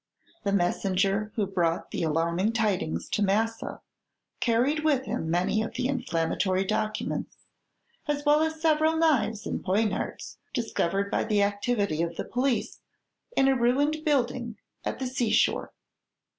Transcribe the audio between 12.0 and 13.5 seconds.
of the police in